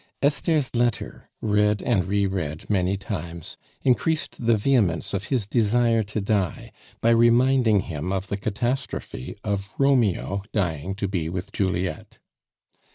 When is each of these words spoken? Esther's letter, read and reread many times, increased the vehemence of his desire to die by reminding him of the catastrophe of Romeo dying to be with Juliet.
Esther's 0.23 0.73
letter, 0.73 1.29
read 1.41 1.83
and 1.83 2.05
reread 2.05 2.67
many 2.67 2.97
times, 2.97 3.55
increased 3.83 4.43
the 4.47 4.57
vehemence 4.57 5.13
of 5.13 5.25
his 5.25 5.45
desire 5.45 6.01
to 6.01 6.19
die 6.19 6.71
by 7.01 7.11
reminding 7.11 7.81
him 7.81 8.11
of 8.11 8.25
the 8.25 8.35
catastrophe 8.37 9.35
of 9.43 9.69
Romeo 9.77 10.41
dying 10.53 10.95
to 10.95 11.07
be 11.07 11.29
with 11.29 11.51
Juliet. 11.51 12.17